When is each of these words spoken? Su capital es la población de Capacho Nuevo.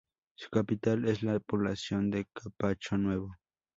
Su 0.33 0.49
capital 0.49 1.07
es 1.07 1.21
la 1.21 1.39
población 1.39 2.09
de 2.09 2.25
Capacho 2.33 2.97
Nuevo. 2.97 3.35